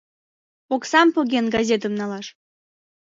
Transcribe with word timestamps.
Оксам 0.75 1.07
поген, 1.15 1.45
газетым 1.55 1.93
налаш. 1.99 2.27